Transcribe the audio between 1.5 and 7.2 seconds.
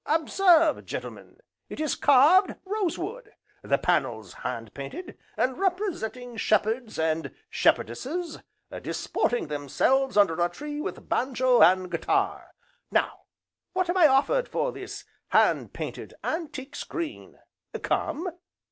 it is carved rosewood, the panels hand painted, and representing shepherds,